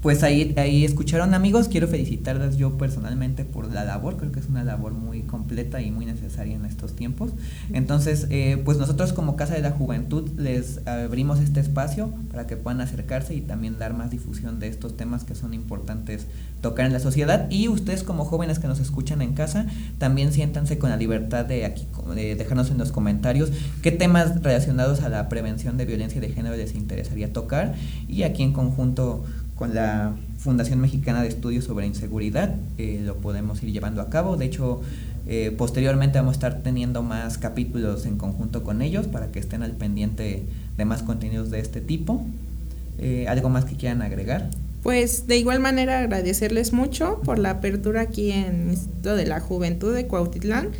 Pues 0.00 0.22
ahí, 0.22 0.54
ahí 0.56 0.84
escucharon 0.86 1.34
amigos, 1.34 1.68
quiero 1.68 1.86
felicitarles 1.86 2.56
yo 2.56 2.78
personalmente 2.78 3.44
por 3.44 3.70
la 3.70 3.84
labor, 3.84 4.16
creo 4.16 4.32
que 4.32 4.40
es 4.40 4.48
una 4.48 4.64
labor 4.64 4.92
muy 4.92 5.22
completa 5.22 5.82
y 5.82 5.90
muy 5.90 6.06
necesaria 6.06 6.56
en 6.56 6.64
estos 6.64 6.96
tiempos. 6.96 7.32
Entonces, 7.72 8.26
eh, 8.30 8.60
pues 8.64 8.78
nosotros 8.78 9.12
como 9.12 9.36
Casa 9.36 9.54
de 9.54 9.60
la 9.60 9.72
Juventud 9.72 10.30
les 10.38 10.86
abrimos 10.86 11.38
este 11.40 11.60
espacio 11.60 12.14
para 12.30 12.46
que 12.46 12.56
puedan 12.56 12.80
acercarse 12.80 13.34
y 13.34 13.42
también 13.42 13.78
dar 13.78 13.92
más 13.92 14.10
difusión 14.10 14.58
de 14.58 14.68
estos 14.68 14.96
temas 14.96 15.24
que 15.24 15.34
son 15.34 15.52
importantes 15.52 16.26
tocar 16.62 16.86
en 16.86 16.94
la 16.94 17.00
sociedad. 17.00 17.50
Y 17.50 17.68
ustedes 17.68 18.02
como 18.02 18.24
jóvenes 18.24 18.58
que 18.58 18.68
nos 18.68 18.80
escuchan 18.80 19.20
en 19.20 19.34
casa 19.34 19.66
también 19.98 20.32
siéntanse 20.32 20.78
con 20.78 20.88
la 20.88 20.96
libertad 20.96 21.44
de 21.44 21.66
aquí 21.66 21.86
de 22.14 22.34
dejarnos 22.34 22.70
en 22.70 22.78
los 22.78 22.90
comentarios 22.90 23.50
qué 23.82 23.92
temas 23.92 24.42
relacionados 24.42 25.02
a 25.02 25.08
la 25.08 25.28
prevención 25.28 25.76
de 25.76 25.84
violencia 25.84 26.20
de 26.20 26.30
género 26.30 26.56
les 26.56 26.74
interesaría 26.74 27.32
tocar. 27.32 27.74
Y 28.08 28.22
aquí 28.22 28.42
en 28.42 28.52
conjunto 28.52 29.24
con 29.60 29.74
la 29.74 30.14
Fundación 30.38 30.80
Mexicana 30.80 31.20
de 31.20 31.28
Estudios 31.28 31.66
sobre 31.66 31.86
Inseguridad 31.86 32.54
eh, 32.78 33.02
lo 33.04 33.16
podemos 33.16 33.62
ir 33.62 33.70
llevando 33.70 34.00
a 34.00 34.08
cabo. 34.08 34.38
De 34.38 34.46
hecho, 34.46 34.80
eh, 35.26 35.54
posteriormente 35.56 36.18
vamos 36.18 36.32
a 36.32 36.36
estar 36.36 36.62
teniendo 36.62 37.02
más 37.02 37.36
capítulos 37.36 38.06
en 38.06 38.16
conjunto 38.16 38.64
con 38.64 38.80
ellos 38.80 39.06
para 39.06 39.30
que 39.30 39.38
estén 39.38 39.62
al 39.62 39.72
pendiente 39.72 40.44
de 40.78 40.84
más 40.86 41.02
contenidos 41.02 41.50
de 41.50 41.60
este 41.60 41.82
tipo. 41.82 42.24
Eh, 42.98 43.26
¿Algo 43.28 43.50
más 43.50 43.66
que 43.66 43.76
quieran 43.76 44.00
agregar? 44.00 44.48
Pues 44.82 45.26
de 45.26 45.36
igual 45.36 45.60
manera 45.60 45.98
agradecerles 45.98 46.72
mucho 46.72 47.20
por 47.22 47.38
la 47.38 47.50
apertura 47.50 48.00
aquí 48.00 48.32
en 48.32 48.62
el 48.62 48.70
Instituto 48.70 49.14
de 49.14 49.26
la 49.26 49.40
Juventud 49.40 49.94
de 49.94 50.06
Cuautitlán 50.06 50.70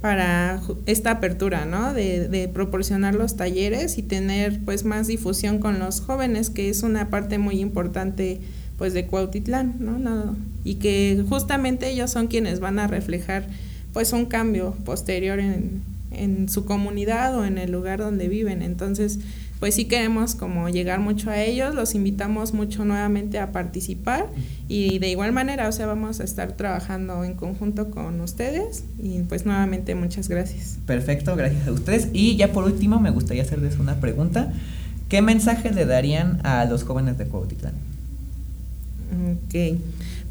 para 0.00 0.60
esta 0.86 1.10
apertura, 1.10 1.66
¿no? 1.66 1.92
De, 1.92 2.28
de, 2.28 2.48
proporcionar 2.48 3.14
los 3.14 3.36
talleres 3.36 3.98
y 3.98 4.02
tener 4.02 4.60
pues 4.64 4.84
más 4.84 5.06
difusión 5.06 5.58
con 5.58 5.78
los 5.78 6.00
jóvenes, 6.00 6.48
que 6.48 6.70
es 6.70 6.82
una 6.82 7.10
parte 7.10 7.38
muy 7.38 7.60
importante 7.60 8.40
pues 8.78 8.94
de 8.94 9.06
Cuautitlán, 9.06 9.76
¿no? 9.78 9.98
no 9.98 10.36
y 10.64 10.76
que 10.76 11.24
justamente 11.28 11.90
ellos 11.90 12.10
son 12.10 12.26
quienes 12.26 12.60
van 12.60 12.78
a 12.78 12.86
reflejar 12.86 13.46
pues 13.92 14.12
un 14.12 14.26
cambio 14.26 14.72
posterior 14.84 15.40
en, 15.40 15.82
en 16.10 16.48
su 16.48 16.64
comunidad 16.64 17.36
o 17.38 17.44
en 17.44 17.58
el 17.58 17.72
lugar 17.72 17.98
donde 17.98 18.28
viven. 18.28 18.62
Entonces, 18.62 19.18
pues 19.60 19.74
sí 19.74 19.84
queremos 19.84 20.34
como 20.34 20.70
llegar 20.70 21.00
mucho 21.00 21.30
a 21.30 21.40
ellos, 21.40 21.74
los 21.74 21.94
invitamos 21.94 22.54
mucho 22.54 22.86
nuevamente 22.86 23.38
a 23.38 23.52
participar 23.52 24.26
y 24.68 24.98
de 24.98 25.10
igual 25.10 25.32
manera, 25.32 25.68
o 25.68 25.72
sea, 25.72 25.86
vamos 25.86 26.18
a 26.20 26.24
estar 26.24 26.56
trabajando 26.56 27.24
en 27.24 27.34
conjunto 27.34 27.90
con 27.90 28.18
ustedes 28.22 28.84
y 28.98 29.18
pues 29.20 29.44
nuevamente 29.44 29.94
muchas 29.94 30.28
gracias. 30.28 30.78
Perfecto, 30.86 31.36
gracias 31.36 31.68
a 31.68 31.72
ustedes. 31.72 32.08
Y 32.14 32.36
ya 32.36 32.52
por 32.52 32.64
último 32.64 33.00
me 33.00 33.10
gustaría 33.10 33.42
hacerles 33.42 33.78
una 33.78 34.00
pregunta. 34.00 34.50
¿Qué 35.10 35.20
mensaje 35.20 35.70
le 35.70 35.84
darían 35.84 36.40
a 36.42 36.64
los 36.64 36.84
jóvenes 36.84 37.18
de 37.18 37.26
Cuautitlán? 37.26 37.74
Ok, 39.12 39.78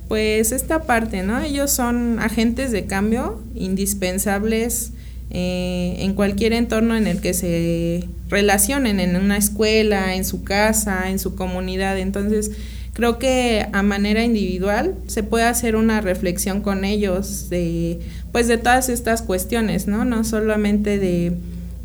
pues 0.08 0.52
esta 0.52 0.84
parte, 0.84 1.22
¿no? 1.22 1.40
Ellos 1.40 1.70
son 1.70 2.18
agentes 2.20 2.72
de 2.72 2.86
cambio 2.86 3.40
indispensables 3.54 4.94
eh, 5.32 5.98
en 6.00 6.14
cualquier 6.14 6.54
entorno 6.54 6.96
en 6.96 7.08
el 7.08 7.22
que 7.22 7.34
se 7.34 8.08
relacionen, 8.30 9.00
en 9.00 9.16
una 9.16 9.38
escuela, 9.38 10.16
en 10.16 10.26
su 10.26 10.44
casa, 10.44 11.10
en 11.10 11.20
su 11.20 11.36
comunidad. 11.36 12.00
Entonces, 12.00 12.52
creo 12.94 13.20
que 13.20 13.68
a 13.72 13.84
manera 13.84 14.24
individual 14.24 14.96
se 15.08 15.24
puede 15.24 15.46
hacer 15.46 15.76
una 15.76 16.02
reflexión 16.02 16.62
con 16.62 16.84
ellos 16.84 17.50
de, 17.50 18.00
pues, 18.32 18.48
de 18.48 18.58
todas 18.58 18.90
estas 18.90 19.22
cuestiones, 19.22 19.88
¿no? 19.88 20.04
No 20.06 20.24
solamente 20.24 20.98
de, 20.98 21.34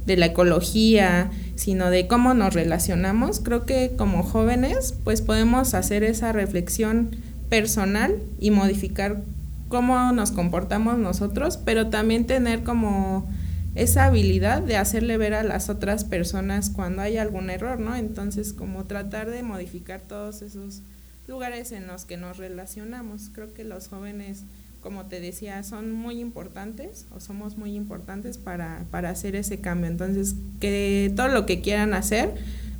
de 0.07 0.17
la 0.17 0.27
ecología, 0.27 1.31
sino 1.55 1.91
de 1.91 2.07
cómo 2.07 2.35
nos 2.35 2.55
relacionamos. 2.55 3.41
Creo 3.41 3.65
que 3.65 3.93
como 3.97 4.23
jóvenes, 4.23 4.95
pues 5.05 5.23
podemos 5.23 5.75
hacer 5.75 6.03
esa 6.03 6.33
reflexión 6.33 7.17
personal 7.49 8.17
y 8.41 8.51
modificar 8.51 9.23
cómo 9.68 10.12
nos 10.12 10.30
comportamos 10.30 10.99
nosotros, 10.99 11.56
pero 11.56 11.88
también 11.88 12.26
tener 12.26 12.62
como 12.62 13.28
esa 13.75 14.04
habilidad 14.06 14.62
de 14.62 14.76
hacerle 14.76 15.16
ver 15.18 15.35
a 15.35 15.42
las 15.42 15.68
otras 15.68 16.04
personas 16.04 16.71
cuando 16.71 17.02
hay 17.02 17.16
algún 17.16 17.50
error, 17.50 17.80
¿no? 17.80 17.97
Entonces, 17.97 18.52
como 18.52 18.85
tratar 18.85 19.30
de 19.30 19.42
modificar 19.42 20.00
todos 20.00 20.42
esos 20.42 20.83
lugares 21.26 21.73
en 21.73 21.87
los 21.87 22.04
que 22.04 22.16
nos 22.16 22.37
relacionamos. 22.37 23.30
Creo 23.33 23.52
que 23.52 23.64
los 23.64 23.88
jóvenes, 23.88 24.44
como 24.80 25.06
te 25.06 25.21
decía, 25.21 25.62
son 25.62 25.92
muy 25.92 26.21
importantes 26.21 27.06
o 27.11 27.21
somos 27.21 27.56
muy 27.56 27.75
importantes 27.75 28.38
para, 28.38 28.85
para 28.90 29.11
hacer 29.11 29.35
ese 29.35 29.61
cambio. 29.61 29.90
Entonces, 29.90 30.37
que 30.61 31.12
todo 31.16 31.28
lo 31.28 31.47
que 31.47 31.61
quieran 31.61 31.94
hacer, 31.94 32.35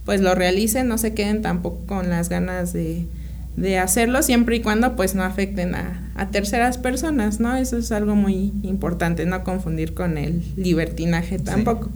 pues 0.05 0.21
lo 0.21 0.35
realicen, 0.35 0.87
no 0.87 0.99
se 0.99 1.15
queden 1.15 1.43
tampoco 1.43 1.87
con 1.87 2.11
las 2.11 2.29
ganas 2.29 2.73
de, 2.73 3.07
de 3.57 3.79
hacerlo 3.79 4.23
siempre 4.23 4.57
y 4.57 4.61
cuando 4.61 4.97
pues 4.97 5.15
no 5.15 5.23
afecten 5.23 5.75
a, 5.75 6.11
a, 6.15 6.31
terceras 6.31 6.79
personas, 6.79 7.39
¿no? 7.39 7.55
Eso 7.57 7.79
es 7.79 7.93
algo 7.93 8.17
muy 8.17 8.53
importante, 8.63 9.27
no 9.27 9.45
confundir 9.45 9.95
con 9.95 10.19
el 10.19 10.43
libertinaje 10.57 11.39
tampoco. 11.39 11.91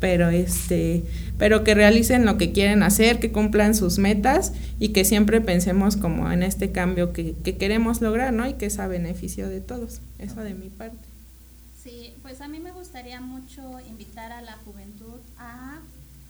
Pero 0.00 0.28
este, 0.28 1.02
pero 1.38 1.64
que 1.64 1.74
realicen 1.74 2.24
lo 2.24 2.38
que 2.38 2.52
quieren 2.52 2.82
hacer, 2.82 3.18
que 3.18 3.32
cumplan 3.32 3.74
sus 3.74 3.98
metas 3.98 4.52
y 4.78 4.90
que 4.90 5.04
siempre 5.04 5.40
pensemos 5.40 5.96
como 5.96 6.30
en 6.30 6.42
este 6.42 6.70
cambio 6.70 7.12
que, 7.12 7.34
que 7.42 7.56
queremos 7.56 8.00
lograr, 8.00 8.32
¿no? 8.32 8.46
Y 8.46 8.52
que 8.52 8.66
es 8.66 8.78
a 8.78 8.86
beneficio 8.86 9.48
de 9.48 9.60
todos. 9.60 10.00
Eso 10.18 10.40
de 10.42 10.54
mi 10.54 10.68
parte. 10.68 10.98
Sí, 11.82 12.12
pues 12.22 12.40
a 12.42 12.48
mí 12.48 12.60
me 12.60 12.70
gustaría 12.70 13.20
mucho 13.20 13.62
invitar 13.88 14.30
a 14.30 14.42
la 14.42 14.52
juventud 14.64 15.18
a, 15.38 15.78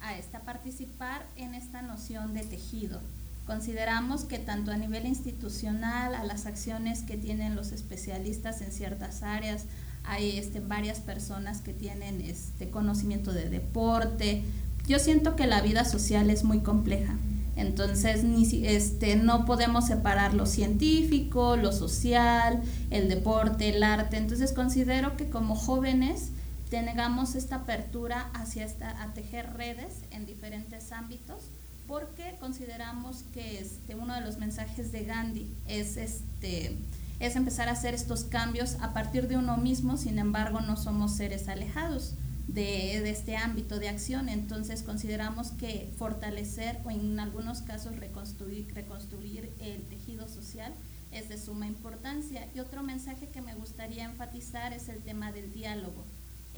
a, 0.01 0.17
este, 0.17 0.37
a 0.39 0.41
participar 0.41 1.27
en 1.37 1.55
esta 1.55 1.83
noción 1.83 2.33
de 2.33 2.45
tejido 2.45 3.01
Consideramos 3.49 4.25
que 4.25 4.39
tanto 4.39 4.73
a 4.73 4.77
nivel 4.77 5.07
institucional, 5.07 6.15
a 6.15 6.23
las 6.23 6.45
acciones 6.45 7.01
que 7.01 7.17
tienen 7.17 7.57
los 7.57 7.73
especialistas 7.73 8.61
en 8.61 8.73
ciertas 8.73 9.23
áreas, 9.23 9.65
hay 10.05 10.37
este, 10.37 10.61
varias 10.61 11.01
personas 11.01 11.63
que 11.63 11.73
tienen 11.73 12.21
este, 12.21 12.69
conocimiento 12.69 13.33
de 13.33 13.49
deporte. 13.49 14.45
Yo 14.87 14.99
siento 14.99 15.35
que 15.35 15.47
la 15.47 15.63
vida 15.63 15.87
social 15.87 16.29
es 16.29 16.45
muy 16.45 16.61
compleja. 16.61 17.17
Entonces, 17.57 18.23
ni, 18.23 18.45
este, 18.67 19.17
no 19.17 19.47
podemos 19.47 19.87
separar 19.87 20.35
lo 20.35 20.45
científico, 20.45 21.57
lo 21.57 21.73
social, 21.73 22.61
el 22.91 23.09
deporte, 23.09 23.71
el 23.71 23.83
arte. 23.83 24.19
Entonces, 24.19 24.53
considero 24.53 25.17
que 25.17 25.31
como 25.31 25.57
jóvenes 25.57 26.33
tengamos 26.69 27.35
esta 27.35 27.57
apertura 27.57 28.29
hacia 28.35 28.67
esta, 28.67 29.03
a 29.03 29.15
tejer 29.15 29.55
redes 29.55 30.03
en 30.11 30.27
diferentes 30.27 30.93
ámbitos 30.93 31.45
porque 31.89 32.37
consideramos 32.39 33.25
que 33.35 33.59
este, 33.59 33.97
uno 33.97 34.15
de 34.15 34.21
los 34.21 34.39
mensajes 34.39 34.93
de 34.93 35.05
Gandhi 35.05 35.53
es, 35.67 35.97
este, 35.97 36.77
es 37.19 37.35
empezar 37.35 37.69
a 37.69 37.73
hacer 37.73 37.95
estos 37.95 38.23
cambios 38.23 38.77
a 38.81 38.93
partir 38.93 39.27
de 39.27 39.37
uno 39.37 39.57
mismo, 39.57 39.97
sin 39.97 40.19
embargo 40.19 40.61
no 40.61 40.77
somos 40.77 41.17
seres 41.17 41.49
alejados 41.49 42.15
de, 42.47 43.01
de 43.03 43.11
este 43.11 43.37
ámbito 43.37 43.79
de 43.79 43.89
acción, 43.89 44.29
entonces 44.29 44.83
consideramos 44.83 45.51
que 45.53 45.91
fortalecer 45.97 46.79
o 46.85 46.91
en 46.91 47.19
algunos 47.19 47.63
casos 47.63 47.97
reconstruir, 47.97 48.73
reconstruir 48.75 49.51
el 49.59 49.83
tejido 49.89 50.29
social 50.29 50.73
es 51.11 51.29
de 51.31 51.39
suma 51.39 51.67
importancia. 51.67 52.47
Y 52.55 52.61
otro 52.61 52.83
mensaje 52.83 53.29
que 53.29 53.41
me 53.41 53.55
gustaría 53.55 54.05
enfatizar 54.05 54.75
es 54.75 54.89
el 54.89 54.99
tema 54.99 55.33
del 55.33 55.53
diálogo 55.53 56.05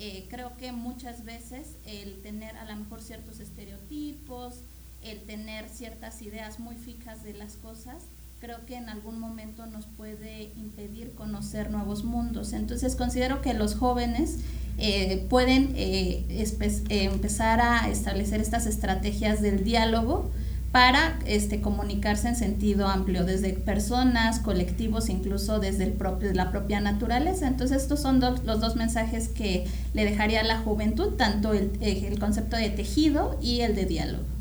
eh, 0.03 0.27
creo 0.31 0.57
que 0.57 0.73
muchas 0.73 1.27
veces 1.27 1.77
el 1.85 2.23
tener 2.23 2.57
a 2.57 2.65
lo 2.65 2.75
mejor 2.75 3.03
ciertos 3.03 3.39
estereotipos, 3.39 4.63
el 5.04 5.21
tener 5.21 5.69
ciertas 5.69 6.23
ideas 6.23 6.59
muy 6.59 6.76
fijas 6.76 7.23
de 7.23 7.35
las 7.35 7.54
cosas, 7.54 8.02
creo 8.40 8.64
que 8.66 8.76
en 8.76 8.88
algún 8.88 9.21
momento 9.21 9.66
nos 9.66 9.87
puede 9.87 10.50
impedir 10.57 11.12
conocer 11.14 11.71
nuevos 11.71 12.04
mundos. 12.04 12.52
Entonces 12.52 12.97
considero 12.97 13.42
que 13.42 13.54
los 13.54 13.75
jóvenes 13.75 14.38
eh, 14.78 15.26
pueden 15.28 15.75
eh, 15.76 16.47
empezar 16.88 17.61
a 17.61 17.88
establecer 17.90 18.40
estas 18.40 18.66
estrategias 18.66 19.42
del 19.42 19.62
diálogo 19.62 20.30
para 20.73 21.19
este, 21.26 21.61
comunicarse 21.61 22.28
en 22.28 22.37
sentido 22.37 22.87
amplio, 22.87 23.25
desde 23.25 23.52
personas, 23.54 24.38
colectivos, 24.38 25.09
incluso 25.09 25.59
desde 25.59 25.85
el 25.85 25.92
propio, 25.92 26.33
la 26.33 26.50
propia 26.50 26.80
naturaleza. 26.80 27.49
Entonces 27.49 27.83
estos 27.83 28.00
son 28.00 28.21
los 28.21 28.61
dos 28.61 28.76
mensajes 28.76 29.28
que 29.28 29.66
le 29.95 30.04
dejaría 30.04 30.40
a 30.40 30.45
la 30.45 30.59
juventud, 30.59 31.14
tanto 31.16 31.52
el, 31.52 31.73
eh, 31.80 32.07
el 32.07 32.19
concepto 32.19 32.57
de 32.57 32.71
tejido 32.71 33.37
y 33.42 33.61
el 33.61 33.75
de 33.75 33.85
diálogo. 33.85 34.39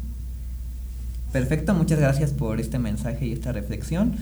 Perfecto, 1.32 1.74
muchas 1.74 2.00
gracias 2.00 2.32
por 2.32 2.60
este 2.60 2.80
mensaje 2.80 3.28
y 3.28 3.34
esta 3.34 3.52
reflexión. 3.52 4.16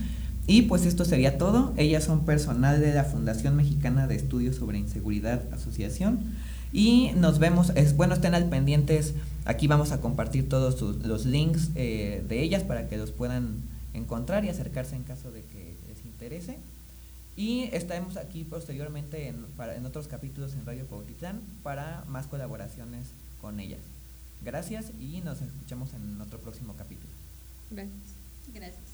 Y 0.45 0.63
pues 0.63 0.85
esto 0.85 1.05
sería 1.05 1.37
todo. 1.37 1.73
Ellas 1.77 2.05
son 2.05 2.25
personal 2.25 2.79
de 2.79 2.93
la 2.93 3.03
Fundación 3.03 3.55
Mexicana 3.55 4.07
de 4.07 4.15
Estudios 4.15 4.55
sobre 4.55 4.77
Inseguridad 4.77 5.41
Asociación. 5.53 6.19
Y 6.71 7.11
nos 7.15 7.39
vemos, 7.39 7.71
es 7.75 7.95
bueno, 7.95 8.13
estén 8.13 8.33
al 8.33 8.49
pendientes, 8.49 9.13
aquí 9.45 9.67
vamos 9.67 9.91
a 9.91 10.01
compartir 10.01 10.49
todos 10.49 10.81
los 10.81 11.25
links 11.25 11.69
eh, 11.75 12.23
de 12.27 12.41
ellas 12.41 12.63
para 12.63 12.87
que 12.89 12.97
los 12.97 13.11
puedan 13.11 13.61
encontrar 13.93 14.43
y 14.45 14.49
acercarse 14.49 14.95
en 14.95 15.03
caso 15.03 15.31
de 15.31 15.43
que 15.43 15.75
les 15.87 16.05
interese. 16.05 16.57
Y 17.35 17.69
estaremos 17.71 18.17
aquí 18.17 18.43
posteriormente 18.43 19.27
en, 19.27 19.45
otros 19.85 20.07
capítulos 20.07 20.53
en 20.53 20.65
Radio 20.65 20.87
Cuautitlán 20.87 21.39
para 21.63 22.03
más 22.07 22.27
colaboraciones 22.27 23.07
con 23.41 23.59
ellas. 23.59 23.79
Gracias 24.41 24.91
y 24.99 25.21
nos 25.21 25.41
escuchamos 25.41 25.93
en 25.93 26.21
otro 26.21 26.39
próximo 26.39 26.75
capítulo. 26.77 27.13
Gracias. 27.71 27.97
Gracias. 28.53 28.86